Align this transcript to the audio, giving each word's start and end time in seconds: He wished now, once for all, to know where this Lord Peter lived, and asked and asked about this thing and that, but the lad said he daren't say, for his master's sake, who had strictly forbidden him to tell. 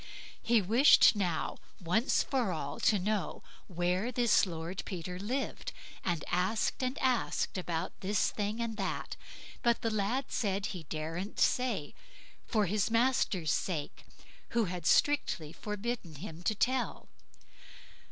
He 0.41 0.63
wished 0.63 1.15
now, 1.15 1.57
once 1.79 2.23
for 2.23 2.51
all, 2.51 2.79
to 2.79 2.97
know 2.97 3.43
where 3.67 4.11
this 4.11 4.47
Lord 4.47 4.81
Peter 4.83 5.19
lived, 5.19 5.73
and 6.03 6.23
asked 6.31 6.81
and 6.81 6.97
asked 6.97 7.55
about 7.55 7.93
this 7.99 8.31
thing 8.31 8.59
and 8.59 8.77
that, 8.77 9.15
but 9.61 9.83
the 9.83 9.91
lad 9.91 10.25
said 10.31 10.65
he 10.65 10.85
daren't 10.89 11.39
say, 11.39 11.93
for 12.47 12.65
his 12.65 12.89
master's 12.89 13.51
sake, 13.51 14.03
who 14.57 14.65
had 14.65 14.87
strictly 14.87 15.53
forbidden 15.53 16.15
him 16.15 16.41
to 16.45 16.55
tell. 16.55 17.07